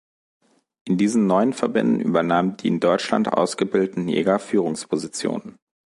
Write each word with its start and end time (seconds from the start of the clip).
In 0.85 0.97
diesen 0.97 1.27
neuen 1.27 1.53
Verbänden 1.53 1.99
übernahmen 1.99 2.57
die 2.57 2.69
in 2.69 2.79
Deutschland 2.79 3.31
ausgebildeten 3.33 4.07
Jäger 4.07 4.39
Führungspositionen. 4.39 5.57